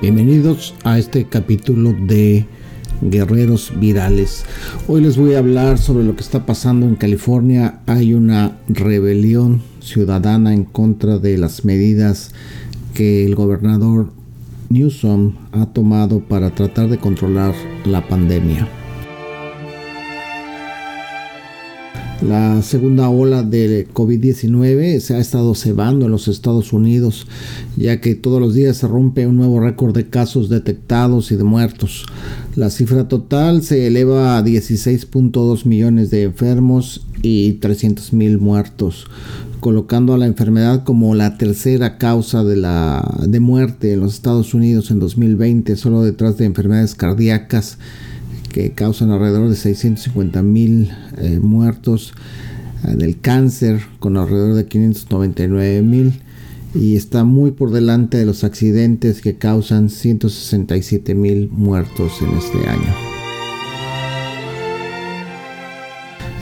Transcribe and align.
Bienvenidos 0.00 0.74
a 0.82 0.98
este 0.98 1.26
capítulo 1.26 1.92
de 1.92 2.46
Guerreros 3.02 3.70
Virales. 3.78 4.46
Hoy 4.88 5.02
les 5.02 5.18
voy 5.18 5.34
a 5.34 5.40
hablar 5.40 5.76
sobre 5.76 6.04
lo 6.04 6.16
que 6.16 6.22
está 6.22 6.46
pasando 6.46 6.86
en 6.86 6.96
California. 6.96 7.80
Hay 7.84 8.14
una 8.14 8.56
rebelión 8.66 9.60
ciudadana 9.80 10.54
en 10.54 10.64
contra 10.64 11.18
de 11.18 11.36
las 11.36 11.66
medidas 11.66 12.32
que 12.94 13.26
el 13.26 13.34
gobernador 13.34 14.10
Newsom 14.70 15.34
ha 15.52 15.66
tomado 15.66 16.20
para 16.20 16.54
tratar 16.54 16.88
de 16.88 16.96
controlar 16.96 17.54
la 17.84 18.08
pandemia. 18.08 18.79
La 22.22 22.60
segunda 22.60 23.08
ola 23.08 23.42
de 23.42 23.88
COVID-19 23.94 25.00
se 25.00 25.14
ha 25.14 25.18
estado 25.18 25.54
cebando 25.54 26.04
en 26.04 26.12
los 26.12 26.28
Estados 26.28 26.74
Unidos, 26.74 27.26
ya 27.78 28.02
que 28.02 28.14
todos 28.14 28.42
los 28.42 28.52
días 28.52 28.76
se 28.76 28.86
rompe 28.86 29.26
un 29.26 29.38
nuevo 29.38 29.58
récord 29.58 29.94
de 29.94 30.06
casos 30.10 30.50
detectados 30.50 31.32
y 31.32 31.36
de 31.36 31.44
muertos. 31.44 32.04
La 32.56 32.68
cifra 32.68 33.08
total 33.08 33.62
se 33.62 33.86
eleva 33.86 34.36
a 34.36 34.44
16.2 34.44 35.64
millones 35.64 36.10
de 36.10 36.24
enfermos 36.24 37.06
y 37.22 37.54
300 37.54 38.12
mil 38.12 38.38
muertos, 38.38 39.06
colocando 39.60 40.12
a 40.12 40.18
la 40.18 40.26
enfermedad 40.26 40.84
como 40.84 41.14
la 41.14 41.38
tercera 41.38 41.96
causa 41.96 42.44
de, 42.44 42.56
la, 42.56 43.18
de 43.26 43.40
muerte 43.40 43.94
en 43.94 44.00
los 44.00 44.12
Estados 44.12 44.52
Unidos 44.52 44.90
en 44.90 44.98
2020, 44.98 45.74
solo 45.76 46.02
detrás 46.02 46.36
de 46.36 46.44
enfermedades 46.44 46.94
cardíacas 46.94 47.78
que 48.50 48.72
causan 48.72 49.10
alrededor 49.10 49.48
de 49.48 49.56
650 49.56 50.42
mil 50.42 50.90
eh, 51.16 51.38
muertos 51.40 52.12
eh, 52.86 52.94
del 52.96 53.18
cáncer 53.20 53.80
con 53.98 54.16
alrededor 54.16 54.54
de 54.54 54.66
599 54.66 55.82
mil 55.82 56.20
y 56.74 56.96
está 56.96 57.24
muy 57.24 57.52
por 57.52 57.72
delante 57.72 58.18
de 58.18 58.26
los 58.26 58.44
accidentes 58.44 59.22
que 59.22 59.36
causan 59.36 59.88
167 59.88 61.14
mil 61.14 61.48
muertos 61.50 62.12
en 62.20 62.36
este 62.36 62.68
año. 62.68 63.19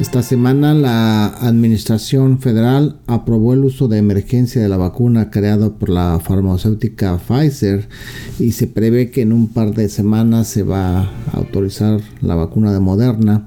Esta 0.00 0.22
semana 0.22 0.74
la 0.74 1.26
Administración 1.26 2.38
Federal 2.38 2.98
aprobó 3.06 3.54
el 3.54 3.64
uso 3.64 3.88
de 3.88 3.96
emergencia 3.96 4.60
de 4.60 4.68
la 4.68 4.76
vacuna 4.76 5.30
creada 5.30 5.70
por 5.70 5.88
la 5.88 6.20
farmacéutica 6.22 7.16
Pfizer 7.16 7.88
y 8.38 8.52
se 8.52 8.66
prevé 8.66 9.10
que 9.10 9.22
en 9.22 9.32
un 9.32 9.48
par 9.48 9.74
de 9.74 9.88
semanas 9.88 10.48
se 10.48 10.64
va 10.64 11.00
a 11.00 11.10
autorizar 11.32 12.02
la 12.20 12.34
vacuna 12.34 12.74
de 12.74 12.80
Moderna, 12.80 13.46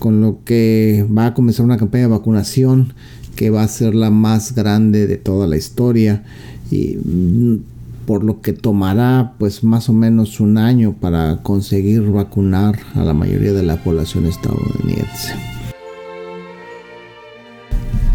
con 0.00 0.20
lo 0.20 0.40
que 0.44 1.06
va 1.16 1.26
a 1.26 1.34
comenzar 1.34 1.64
una 1.64 1.76
campaña 1.76 2.04
de 2.04 2.10
vacunación 2.10 2.92
que 3.36 3.50
va 3.50 3.62
a 3.62 3.68
ser 3.68 3.94
la 3.94 4.10
más 4.10 4.56
grande 4.56 5.06
de 5.06 5.16
toda 5.16 5.46
la 5.46 5.56
historia 5.56 6.24
y 6.72 6.96
mm, 6.96 7.58
por 8.04 8.24
lo 8.24 8.40
que 8.40 8.52
tomará 8.52 9.34
pues 9.38 9.62
más 9.62 9.88
o 9.88 9.92
menos 9.92 10.40
un 10.40 10.58
año 10.58 10.96
para 11.00 11.40
conseguir 11.44 12.02
vacunar 12.02 12.80
a 12.96 13.04
la 13.04 13.14
mayoría 13.14 13.52
de 13.52 13.62
la 13.62 13.76
población 13.76 14.26
estadounidense. 14.26 15.53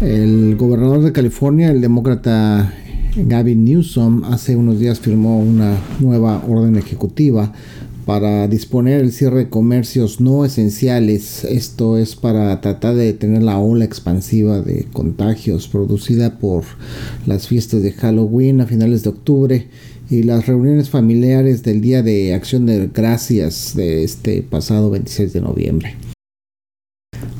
El 0.00 0.56
gobernador 0.56 1.02
de 1.02 1.12
California, 1.12 1.70
el 1.70 1.82
demócrata 1.82 2.72
Gavin 3.16 3.66
Newsom, 3.66 4.24
hace 4.24 4.56
unos 4.56 4.80
días 4.80 4.98
firmó 4.98 5.38
una 5.38 5.76
nueva 6.00 6.42
orden 6.48 6.76
ejecutiva 6.76 7.52
para 8.06 8.48
disponer 8.48 9.02
el 9.02 9.12
cierre 9.12 9.40
de 9.40 9.48
comercios 9.50 10.18
no 10.18 10.46
esenciales. 10.46 11.44
Esto 11.44 11.98
es 11.98 12.16
para 12.16 12.58
tratar 12.62 12.94
de 12.94 13.04
detener 13.04 13.42
la 13.42 13.58
ola 13.58 13.84
expansiva 13.84 14.62
de 14.62 14.86
contagios 14.90 15.68
producida 15.68 16.38
por 16.38 16.64
las 17.26 17.46
fiestas 17.46 17.82
de 17.82 17.92
Halloween 17.92 18.62
a 18.62 18.66
finales 18.66 19.02
de 19.02 19.10
octubre 19.10 19.68
y 20.08 20.22
las 20.22 20.46
reuniones 20.46 20.88
familiares 20.88 21.62
del 21.62 21.82
Día 21.82 22.02
de 22.02 22.32
Acción 22.32 22.64
de 22.64 22.88
Gracias 22.92 23.74
de 23.76 24.02
este 24.02 24.40
pasado 24.40 24.88
26 24.88 25.34
de 25.34 25.40
noviembre. 25.42 26.09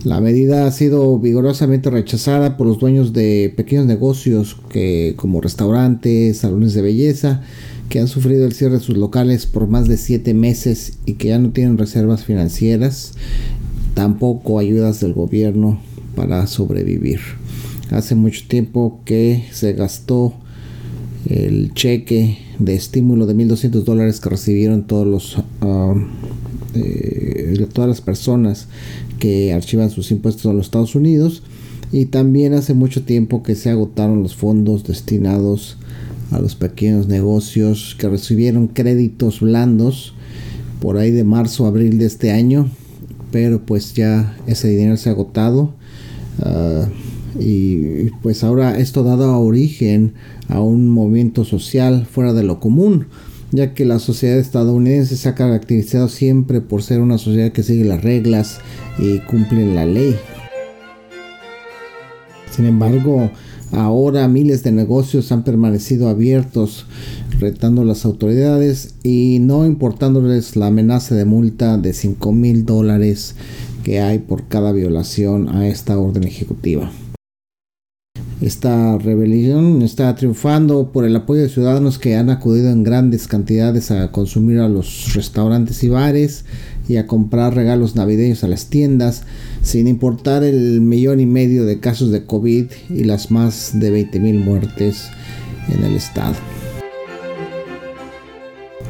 La 0.04 0.18
medida 0.22 0.66
ha 0.66 0.72
sido 0.72 1.18
vigorosamente 1.18 1.90
rechazada 1.90 2.56
por 2.56 2.66
los 2.66 2.78
dueños 2.78 3.12
de 3.12 3.52
pequeños 3.54 3.84
negocios 3.84 4.56
que, 4.70 5.12
como 5.16 5.42
restaurantes, 5.42 6.38
salones 6.38 6.72
de 6.72 6.80
belleza, 6.80 7.42
que 7.90 8.00
han 8.00 8.08
sufrido 8.08 8.46
el 8.46 8.54
cierre 8.54 8.74
de 8.74 8.80
sus 8.80 8.96
locales 8.96 9.44
por 9.44 9.66
más 9.66 9.88
de 9.88 9.98
siete 9.98 10.32
meses 10.32 10.94
y 11.04 11.14
que 11.14 11.28
ya 11.28 11.38
no 11.38 11.50
tienen 11.50 11.76
reservas 11.76 12.24
financieras, 12.24 13.12
tampoco 13.92 14.58
ayudas 14.58 15.00
del 15.00 15.12
gobierno 15.12 15.78
para 16.16 16.46
sobrevivir. 16.46 17.20
Hace 17.90 18.14
mucho 18.14 18.44
tiempo 18.48 19.02
que 19.04 19.44
se 19.52 19.74
gastó 19.74 20.32
el 21.28 21.74
cheque 21.74 22.38
de 22.58 22.74
estímulo 22.74 23.26
de 23.26 23.34
1.200 23.34 23.84
dólares 23.84 24.20
que 24.20 24.30
recibieron 24.30 24.86
todos 24.86 25.06
los, 25.06 25.36
ah, 25.60 25.94
eh, 26.74 27.66
todas 27.74 27.88
las 27.88 28.00
personas 28.00 28.68
que 29.20 29.53
archivan 29.53 29.91
sus 29.91 30.10
impuestos 30.10 30.47
en 30.47 30.56
los 30.56 30.66
Estados 30.66 30.97
Unidos 30.97 31.44
y 31.92 32.06
también 32.06 32.54
hace 32.54 32.75
mucho 32.75 33.04
tiempo 33.04 33.44
que 33.44 33.54
se 33.54 33.70
agotaron 33.70 34.25
los 34.25 34.34
fondos 34.34 34.82
destinados 34.82 35.76
a 36.32 36.41
los 36.41 36.56
pequeños 36.56 37.06
negocios 37.06 37.94
que 37.98 38.09
recibieron 38.09 38.66
créditos 38.66 39.41
blandos 39.41 40.14
por 40.80 40.97
ahí 40.97 41.12
de 41.12 41.22
marzo 41.22 41.66
abril 41.66 41.98
de 41.98 42.06
este 42.06 42.32
año 42.32 42.69
pero 43.30 43.64
pues 43.64 43.94
ya 43.94 44.36
ese 44.47 44.69
dinero 44.69 44.97
se 44.97 45.09
ha 45.09 45.12
agotado 45.12 45.75
ah, 46.41 46.88
y 47.38 48.10
pues 48.22 48.42
ahora 48.42 48.78
esto 48.78 49.00
ha 49.00 49.16
dado 49.16 49.38
origen 49.38 50.14
a 50.48 50.60
un 50.60 50.88
movimiento 50.88 51.44
social 51.44 52.06
fuera 52.10 52.32
de 52.32 52.42
lo 52.42 52.59
común 52.59 53.06
ya 53.52 53.74
que 53.74 53.84
la 53.84 53.98
sociedad 53.98 54.38
estadounidense 54.38 55.16
se 55.16 55.28
ha 55.28 55.34
caracterizado 55.34 56.08
siempre 56.08 56.60
por 56.60 56.82
ser 56.82 57.00
una 57.00 57.18
sociedad 57.18 57.52
que 57.52 57.62
sigue 57.62 57.84
las 57.84 58.02
reglas 58.02 58.58
y 58.98 59.18
cumple 59.20 59.72
la 59.74 59.86
ley. 59.86 60.16
Sin 62.50 62.66
embargo, 62.66 63.30
ahora 63.72 64.28
miles 64.28 64.62
de 64.62 64.72
negocios 64.72 65.32
han 65.32 65.44
permanecido 65.44 66.08
abiertos, 66.08 66.86
retando 67.38 67.84
las 67.84 68.04
autoridades 68.04 68.94
y 69.02 69.38
no 69.40 69.64
importándoles 69.66 70.56
la 70.56 70.66
amenaza 70.66 71.14
de 71.14 71.24
multa 71.24 71.78
de 71.78 71.92
5 71.92 72.32
mil 72.32 72.64
dólares 72.66 73.34
que 73.84 74.00
hay 74.00 74.18
por 74.18 74.46
cada 74.48 74.72
violación 74.72 75.48
a 75.48 75.66
esta 75.66 75.98
orden 75.98 76.24
ejecutiva. 76.24 76.90
Esta 78.40 78.96
rebelión 78.96 79.82
está 79.82 80.14
triunfando 80.14 80.92
por 80.92 81.04
el 81.04 81.14
apoyo 81.14 81.42
de 81.42 81.50
ciudadanos 81.50 81.98
que 81.98 82.16
han 82.16 82.30
acudido 82.30 82.70
en 82.70 82.84
grandes 82.84 83.28
cantidades 83.28 83.90
a 83.90 84.10
consumir 84.12 84.60
a 84.60 84.68
los 84.68 85.12
restaurantes 85.12 85.84
y 85.84 85.90
bares 85.90 86.46
y 86.88 86.96
a 86.96 87.06
comprar 87.06 87.54
regalos 87.54 87.96
navideños 87.96 88.42
a 88.42 88.48
las 88.48 88.70
tiendas, 88.70 89.24
sin 89.60 89.88
importar 89.88 90.42
el 90.42 90.80
millón 90.80 91.20
y 91.20 91.26
medio 91.26 91.66
de 91.66 91.80
casos 91.80 92.10
de 92.12 92.24
COVID 92.24 92.64
y 92.88 93.04
las 93.04 93.30
más 93.30 93.78
de 93.78 93.90
20 93.90 94.18
mil 94.20 94.38
muertes 94.38 95.08
en 95.68 95.84
el 95.84 95.94
estado. 95.94 96.36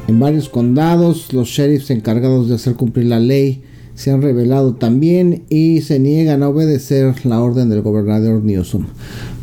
En 0.07 0.17
varios 0.17 0.47
condados, 0.47 1.33
los 1.33 1.49
sheriffs 1.49 1.89
encargados 1.89 2.47
de 2.47 2.55
hacer 2.55 2.75
cumplir 2.75 3.07
la 3.07 3.19
ley 3.19 3.63
se 4.01 4.09
han 4.09 4.23
revelado 4.23 4.73
también 4.73 5.43
y 5.47 5.81
se 5.81 5.99
niegan 5.99 6.41
a 6.41 6.49
obedecer 6.49 7.23
la 7.23 7.39
orden 7.39 7.69
del 7.69 7.83
gobernador 7.83 8.43
Newsom. 8.43 8.87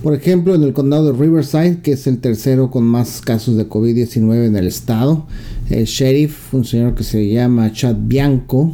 Por 0.03 0.15
ejemplo, 0.15 0.53
en 0.57 0.65
el 0.65 0.73
condado 0.73 1.13
de 1.13 1.17
Riverside, 1.17 1.79
que 1.81 1.93
es 1.93 2.09
el 2.09 2.19
tercero 2.19 2.69
con 2.69 2.83
más 2.83 3.21
casos 3.21 3.57
de 3.57 3.69
COVID-19 3.69 4.47
en 4.47 4.57
el 4.57 4.67
estado, 4.67 5.29
el 5.71 5.85
sheriff, 5.85 6.53
un 6.53 6.65
señor 6.65 6.97
que 6.97 7.05
se 7.05 7.29
llama 7.29 7.73
Chad 7.73 7.99
Bianco, 8.01 8.73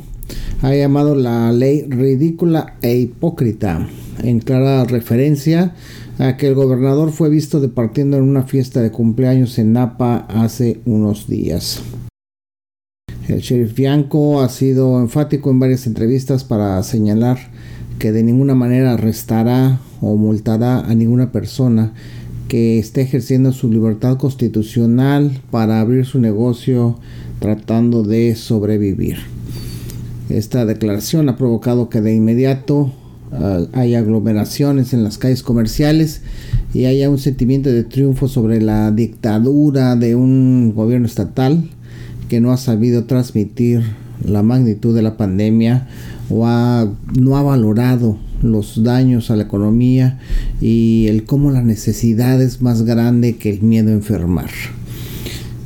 ha 0.62 0.75
llamado 0.75 1.15
la 1.15 1.53
ley 1.53 1.83
ridícula 1.83 2.77
e 2.81 2.97
hipócrita, 2.97 3.87
en 4.23 4.41
clara 4.41 4.85
referencia 4.85 5.75
a 6.19 6.38
que 6.38 6.49
el 6.49 6.55
gobernador 6.55 7.12
fue 7.12 7.29
visto 7.29 7.61
departiendo 7.61 8.17
en 8.17 8.23
una 8.23 8.44
fiesta 8.44 8.81
de 8.81 8.91
cumpleaños 8.91 9.59
en 9.59 9.75
Napa 9.75 10.26
hace 10.31 10.81
unos 10.87 11.29
días. 11.29 11.82
El 13.29 13.41
sheriff 13.41 13.75
Bianco 13.75 14.43
ha 14.43 14.50
sido 14.50 15.00
enfático 15.00 15.50
en 15.50 15.59
varias 15.59 15.87
entrevistas 15.87 16.44
para 16.44 16.82
señalar 16.82 17.38
que 17.99 18.12
de 18.12 18.23
ninguna 18.23 18.55
manera 18.55 18.93
arrestará 18.93 19.81
o 20.03 20.17
multará 20.17 20.81
a 20.81 20.94
ninguna 20.94 21.32
persona 21.32 21.94
que 22.49 22.79
esté 22.79 23.00
ejerciendo 23.00 23.53
su 23.53 23.71
libertad 23.71 24.19
constitucional 24.19 25.41
para 25.50 25.81
abrir 25.81 26.05
su 26.05 26.21
negocio 26.21 26.99
tratando 27.38 28.03
de 28.03 28.35
sobrevivir. 28.37 29.17
Esta 30.29 30.67
declaración 30.67 31.31
ha 31.31 31.37
provocado 31.37 31.88
que 31.88 32.03
de 32.03 32.15
inmediato 32.15 32.93
uh, 33.32 33.69
haya 33.73 34.00
aglomeraciones 34.00 34.93
en 34.93 35.03
las 35.03 35.17
calles 35.17 35.43
comerciales 35.43 36.21
y 36.75 36.85
haya 36.85 37.09
un 37.09 37.19
sentimiento 37.19 37.71
de 37.71 37.85
triunfo 37.85 38.29
sobre 38.29 38.61
la 38.61 38.91
dictadura 38.91 39.97
de 39.97 40.15
un 40.15 40.75
gobierno 40.75 41.06
estatal 41.06 41.71
que 42.29 42.41
no 42.41 42.53
ha 42.53 42.56
sabido 42.56 43.05
transmitir 43.05 43.82
la 44.25 44.43
magnitud 44.43 44.94
de 44.94 45.03
la 45.03 45.17
pandemia 45.17 45.88
o 46.31 46.47
no 47.19 47.37
ha 47.37 47.43
valorado 47.43 48.19
los 48.43 48.82
daños 48.82 49.31
a 49.31 49.37
la 49.37 49.44
economía 49.44 50.19
y 50.61 51.06
el 51.09 51.25
cómo 51.25 51.50
la 51.50 51.62
necesidad 51.62 52.41
es 52.41 52.61
más 52.61 52.82
grande 52.82 53.37
que 53.37 53.50
el 53.50 53.62
miedo 53.62 53.91
a 53.91 53.94
enfermar. 53.94 54.50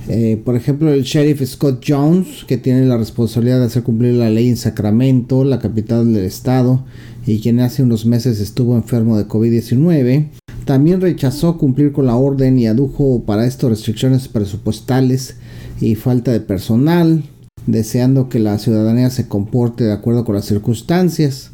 Eh, 0.09 0.41
por 0.43 0.57
ejemplo, 0.57 0.91
el 0.91 1.03
sheriff 1.03 1.43
Scott 1.47 1.85
Jones, 1.87 2.45
que 2.47 2.57
tiene 2.57 2.87
la 2.87 2.97
responsabilidad 2.97 3.59
de 3.59 3.67
hacer 3.67 3.83
cumplir 3.83 4.15
la 4.15 4.31
ley 4.31 4.49
en 4.49 4.57
Sacramento, 4.57 5.45
la 5.45 5.59
capital 5.59 6.15
del 6.15 6.25
estado, 6.25 6.85
y 7.27 7.41
quien 7.41 7.61
hace 7.61 7.83
unos 7.83 8.07
meses 8.07 8.41
estuvo 8.41 8.75
enfermo 8.75 9.19
de 9.19 9.29
COVID-19, 9.29 10.29
también 10.69 11.01
rechazó 11.01 11.57
cumplir 11.57 11.93
con 11.93 12.05
la 12.05 12.17
orden 12.17 12.59
y 12.59 12.67
adujo 12.67 13.23
para 13.25 13.47
esto 13.47 13.71
restricciones 13.71 14.29
presupuestales 14.29 15.37
y 15.81 15.95
falta 15.95 16.31
de 16.31 16.41
personal, 16.41 17.23
deseando 17.67 18.29
que 18.29 18.39
la 18.39 18.59
ciudadanía 18.59 19.09
se 19.09 19.29
comporte 19.29 19.85
de 19.85 19.95
acuerdo 19.95 20.27
con 20.27 20.35
las 20.35 20.45
circunstancias, 20.45 21.53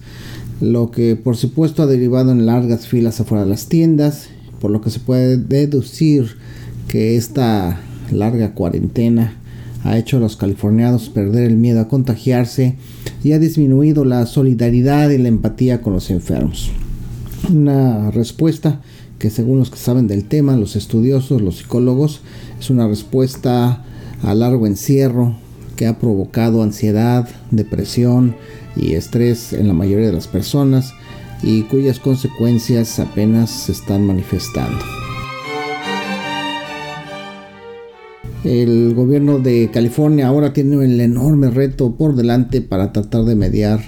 lo 0.61 0.91
que 0.91 1.15
por 1.15 1.37
supuesto 1.37 1.85
ha 1.85 1.87
derivado 1.87 2.33
en 2.33 2.45
largas 2.45 2.89
filas 2.89 3.21
afuera 3.21 3.45
de 3.45 3.51
las 3.51 3.69
tiendas, 3.69 4.31
por 4.61 4.73
lo 4.73 4.81
que 4.81 4.91
se 4.91 4.99
puede 4.99 5.37
deducir 5.37 6.37
que 6.89 7.17
esta 7.17 7.79
larga 8.11 8.53
cuarentena 8.53 9.35
ha 9.85 9.97
hecho 9.97 10.17
a 10.17 10.21
los 10.21 10.37
californianos 10.37 11.09
perder 11.09 11.45
el 11.45 11.57
miedo 11.57 11.79
a 11.81 11.87
contagiarse 11.87 12.75
y 13.23 13.31
ha 13.31 13.39
disminuido 13.39 14.05
la 14.05 14.27
solidaridad 14.27 15.11
y 15.11 15.19
la 15.19 15.29
empatía 15.29 15.83
con 15.83 15.93
los 15.93 16.11
enfermos. 16.11 16.73
Una 17.53 18.11
respuesta 18.11 18.81
que 19.25 19.31
según 19.31 19.59
los 19.59 19.71
que 19.71 19.79
saben 19.79 20.07
del 20.07 20.27
tema, 20.27 20.55
los 20.55 20.77
estudiosos, 20.77 21.41
los 21.41 21.57
psicólogos, 21.57 22.21
es 22.61 22.69
una 22.69 22.87
respuesta 22.87 23.83
a 24.23 24.35
largo 24.35 24.67
encierro 24.67 25.35
que 25.77 25.87
ha 25.87 25.99
provocado 25.99 26.63
ansiedad, 26.63 27.27
depresión 27.51 28.37
y 28.77 28.93
estrés 28.93 29.55
en 29.55 29.67
la 29.67 29.73
mayoría 29.73 30.09
de 30.09 30.13
las 30.13 30.29
personas 30.29 30.93
y 31.43 31.63
cuyas 31.63 32.01
consecuencias 32.01 32.99
apenas 32.99 33.49
se 33.49 33.73
están 33.73 34.07
manifestando. 34.07 34.85
El 38.45 38.93
gobierno 38.95 39.39
de 39.39 39.71
California 39.73 40.27
ahora 40.27 40.53
tiene 40.53 40.85
el 40.85 41.01
enorme 41.01 41.49
reto 41.49 41.97
por 41.97 42.15
delante 42.15 42.61
para 42.61 42.93
tratar 42.93 43.25
de 43.25 43.37
mediar 43.37 43.81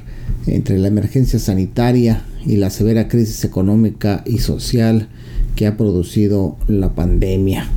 entre 0.47 0.79
la 0.79 0.89
emergencia 0.89 1.39
sanitaria 1.39 2.23
y 2.45 2.57
la 2.57 2.71
severa 2.71 3.09
crisis 3.09 3.45
económica 3.45 4.23
y 4.27 4.39
social 4.39 5.09
que 5.57 5.67
ha 5.67 5.77
producido 5.77 6.57
la 6.69 6.95
pandemia. 6.95 7.69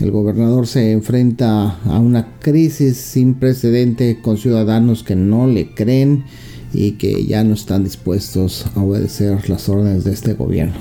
El 0.00 0.10
gobernador 0.10 0.66
se 0.66 0.92
enfrenta 0.92 1.78
a 1.84 1.98
una 1.98 2.38
crisis 2.40 2.96
sin 2.96 3.34
precedente 3.34 4.20
con 4.20 4.36
ciudadanos 4.36 5.02
que 5.02 5.16
no 5.16 5.46
le 5.46 5.74
creen 5.74 6.24
y 6.72 6.92
que 6.92 7.26
ya 7.26 7.44
no 7.44 7.54
están 7.54 7.84
dispuestos 7.84 8.66
a 8.74 8.80
obedecer 8.80 9.48
las 9.48 9.68
órdenes 9.68 10.04
de 10.04 10.12
este 10.12 10.34
gobierno. 10.34 10.74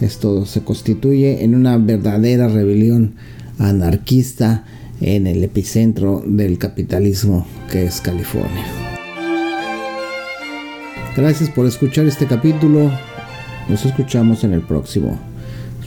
Esto 0.00 0.46
se 0.46 0.62
constituye 0.62 1.44
en 1.44 1.54
una 1.54 1.76
verdadera 1.78 2.48
rebelión 2.48 3.14
anarquista 3.58 4.64
en 5.00 5.26
el 5.26 5.42
epicentro 5.44 6.22
del 6.26 6.58
capitalismo 6.58 7.46
que 7.70 7.84
es 7.84 8.00
California. 8.00 8.83
Gracias 11.16 11.48
por 11.50 11.66
escuchar 11.66 12.06
este 12.06 12.26
capítulo. 12.26 12.90
Nos 13.68 13.86
escuchamos 13.86 14.42
en 14.42 14.52
el 14.52 14.62
próximo. 14.62 15.16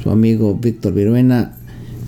Su 0.01 0.09
amigo 0.09 0.55
Víctor 0.55 0.93
Viruena. 0.93 1.57